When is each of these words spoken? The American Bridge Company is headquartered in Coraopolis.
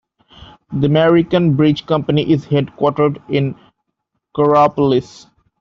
The 0.73 0.87
American 0.87 1.53
Bridge 1.53 1.85
Company 1.85 2.27
is 2.31 2.43
headquartered 2.45 3.21
in 3.29 3.55
Coraopolis. 4.35 5.27